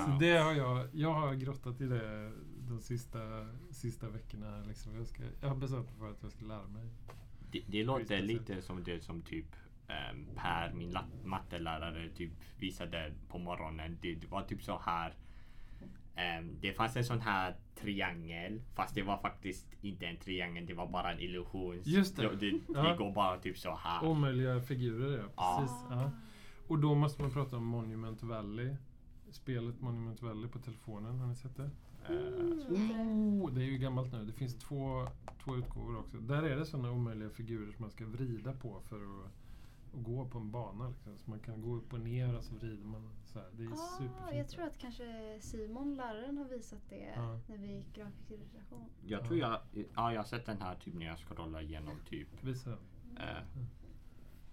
Så 0.05 0.09
Wow. 0.09 0.19
det 0.19 0.37
har 0.37 0.53
jag, 0.53 0.87
jag 0.93 1.13
har 1.13 1.33
grottat 1.35 1.81
i 1.81 1.85
det 1.87 2.31
de 2.67 2.81
sista, 2.81 3.19
sista 3.71 4.09
veckorna. 4.09 4.63
Liksom. 4.67 4.95
Jag, 4.95 5.07
ska, 5.07 5.23
jag 5.41 5.49
har 5.49 5.55
bestämt 5.55 5.85
mig 5.85 5.95
för 5.99 6.11
att 6.11 6.23
jag 6.23 6.31
ska 6.31 6.45
lära 6.45 6.67
mig. 6.67 6.89
Det, 7.51 7.63
det 7.67 7.83
låter 7.83 8.21
lite 8.21 8.61
som 8.61 8.83
det 8.83 9.03
som 9.03 9.21
typ 9.21 9.55
um, 10.13 10.25
Per, 10.35 10.73
min 10.73 10.97
mattelärare, 11.23 12.09
typ 12.09 12.31
visade 12.57 13.13
på 13.27 13.37
morgonen. 13.37 13.97
Det 14.01 14.25
var 14.29 14.43
typ 14.43 14.63
så 14.63 14.79
här. 14.85 15.15
Ehm, 16.15 16.55
det 16.61 16.73
fanns 16.73 16.95
en 16.95 17.05
sån 17.05 17.21
här 17.21 17.55
triangel 17.75 18.61
fast 18.75 18.95
det 18.95 19.01
var 19.03 19.17
faktiskt 19.17 19.67
inte 19.81 20.05
en 20.05 20.17
triangel, 20.17 20.65
det 20.65 20.73
var 20.73 20.87
bara 20.87 21.11
en 21.11 21.19
illusion. 21.19 21.81
Just 21.83 22.15
det. 22.15 22.21
Det, 22.29 22.35
det, 22.35 22.59
Ja. 22.73 22.81
det 22.83 22.97
går 22.97 23.11
bara 23.11 23.37
typ 23.37 23.57
så 23.57 23.75
här. 23.75 24.05
Omöjliga 24.07 24.61
figurer, 24.61 25.17
ja. 25.17 25.25
Ja. 25.35 25.57
Precis. 25.61 25.77
Ja. 25.89 26.11
Och 26.67 26.79
då 26.79 26.95
måste 26.95 27.21
man 27.21 27.31
prata 27.31 27.57
om 27.57 27.65
Monument 27.65 28.23
Valley. 28.23 28.75
Spelet 29.31 29.81
Monument 29.81 30.21
Valley 30.21 30.49
på 30.49 30.59
telefonen. 30.59 31.19
Har 31.19 31.27
ni 31.27 31.35
sett 31.35 31.57
det? 31.57 31.69
Eh, 32.09 32.15
Oh, 33.43 33.51
det 33.53 33.61
är 33.61 33.65
ju 33.65 33.77
gammalt 33.77 34.11
nu. 34.13 34.25
Det 34.25 34.33
finns 34.33 34.59
två, 34.59 35.07
två 35.43 35.55
utgåvor 35.55 35.99
också. 35.99 36.17
Där 36.17 36.43
är 36.43 36.55
det 36.55 36.65
sådana 36.65 36.91
omöjliga 36.91 37.29
figurer 37.29 37.71
som 37.71 37.81
man 37.81 37.91
ska 37.91 38.05
vrida 38.05 38.53
på 38.53 38.81
för 38.89 38.95
att 38.95 39.31
att 39.93 40.03
gå 40.03 40.25
på 40.25 40.38
en 40.38 40.51
bana. 40.51 40.89
Liksom. 40.89 41.17
Så 41.17 41.29
man 41.29 41.39
kan 41.39 41.62
gå 41.62 41.75
upp 41.75 41.93
och 41.93 42.00
ner 42.00 42.38
och 42.38 42.43
så 42.43 42.55
vrider 42.55 42.86
man. 42.86 43.10
Så 43.25 43.39
här. 43.39 43.48
Det 43.53 43.63
är 43.63 43.71
Ah, 43.71 43.75
superfint. 43.98 44.38
jag 44.38 44.50
tror 44.50 44.63
att 44.65 44.77
kanske 44.77 45.38
Simon, 45.41 45.95
läraren, 45.95 46.38
har 46.38 46.45
visat 46.45 46.79
det 46.89 47.13
Ja. 47.15 47.39
när 47.48 47.57
vi 47.57 47.67
gick 47.75 47.95
grafisk 47.95 48.31
illustration. 48.31 48.86
Jag 49.05 49.24
tror 49.25 49.38
jag, 49.39 49.60
ja, 49.95 50.13
jag 50.13 50.19
har 50.19 50.24
sett 50.27 50.45
den 50.45 50.62
här 50.62 50.75
typ 50.75 50.93
när 50.93 51.05
jag 51.05 51.17
scrollar 51.19 51.62
igenom 51.62 51.95
typ, 52.10 52.27
Visa 52.43 52.71
eh, 53.19 53.43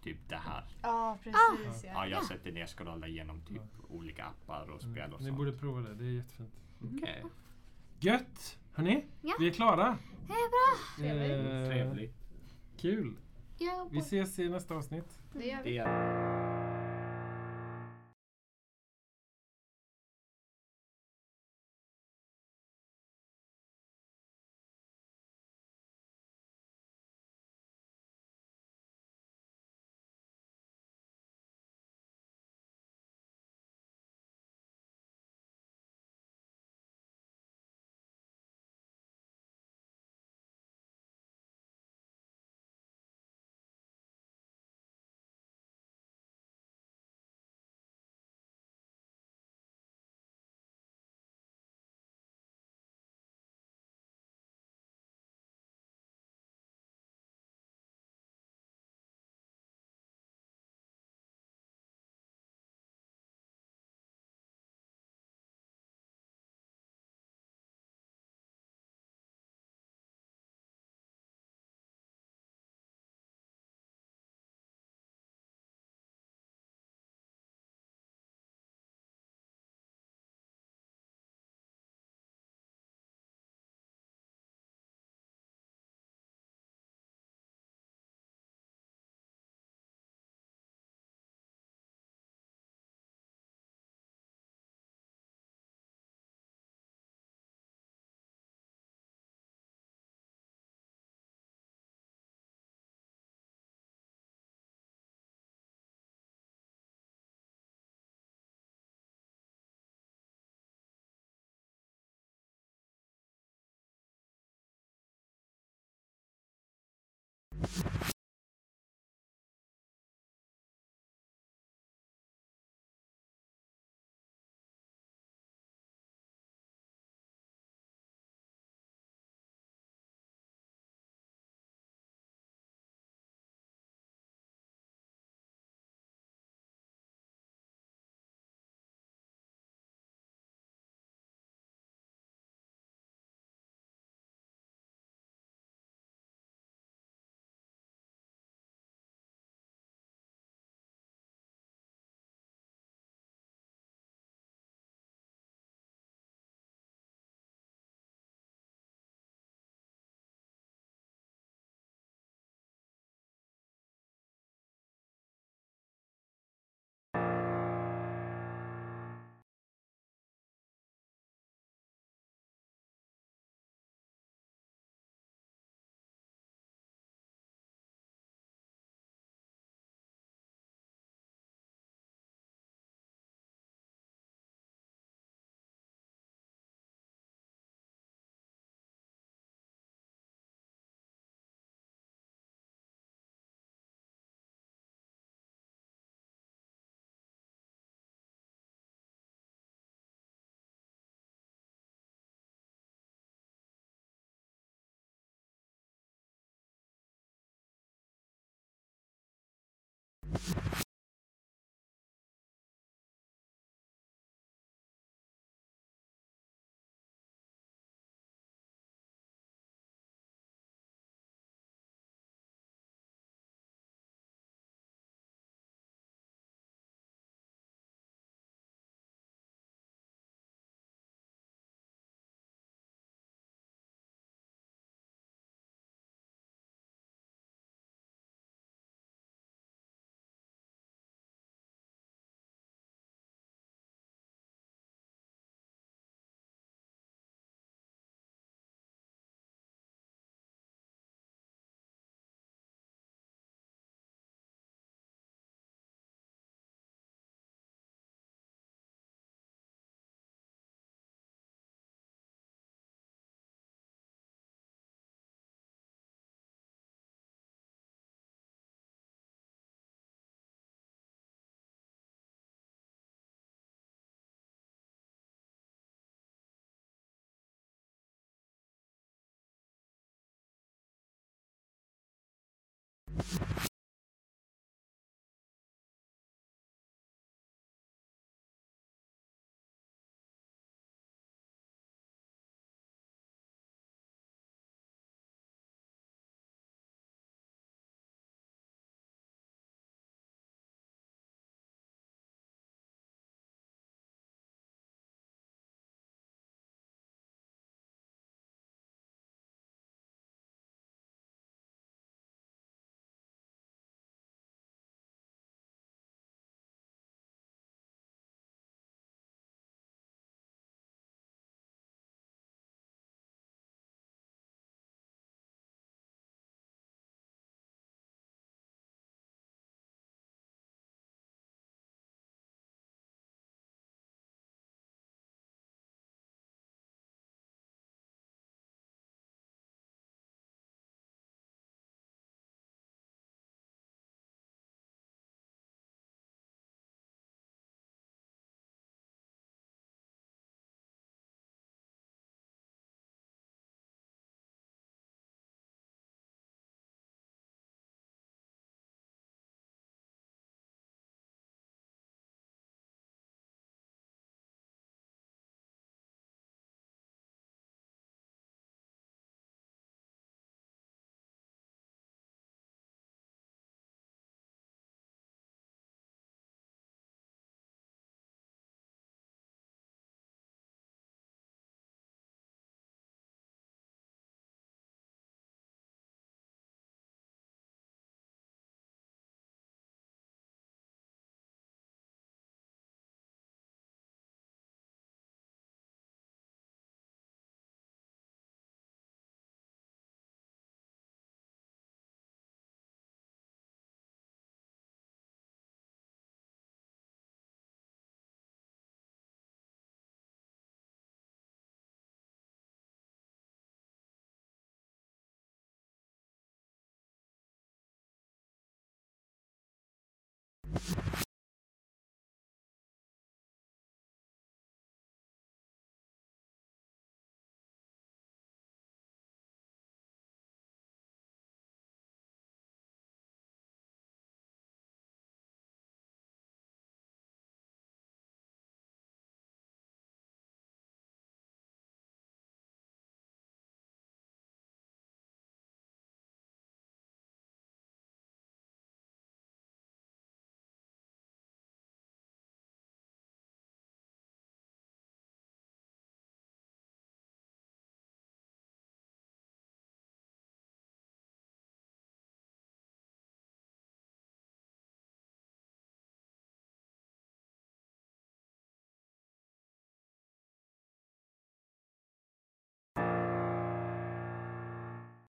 typ 0.02 0.28
det 0.28 0.36
här. 0.36 0.64
Ja, 0.82 1.18
precis. 1.22 1.84
Ja, 1.84 2.06
jag 2.06 2.16
har 2.18 2.24
sett 2.24 2.44
det 2.44 2.52
när 2.52 2.60
jag 2.60 2.68
scrollar 2.68 3.08
igenom 3.08 3.40
typ 3.40 3.62
olika 3.88 4.24
appar 4.24 4.70
och 4.70 4.80
spel 4.80 4.90
och 4.90 4.96
Mm. 4.98 5.10
Ni 5.18 5.24
sånt. 5.24 5.36
borde 5.36 5.52
prova 5.52 5.80
det. 5.80 5.94
Det 5.94 6.04
är 6.04 6.10
jättefint. 6.10 6.52
Okej, 6.82 7.24
Gött! 8.00 8.58
Hörni, 8.72 9.04
Ja. 9.20 9.34
vi 9.38 9.48
är 9.48 9.52
klara. 9.52 9.98
Det 10.26 10.32
är 10.32 10.48
bra. 10.50 10.78
Trevligt. 10.96 11.46
Eh, 11.52 11.68
trevligt. 11.68 12.14
Kul. 12.76 13.16
Vi 13.90 13.98
ses 13.98 14.38
i 14.38 14.48
nästa 14.48 14.74
avsnitt. 14.74 15.18
Det 15.32 15.46
gör 15.46 15.62
vi. 15.62 15.70
Det 15.70 15.76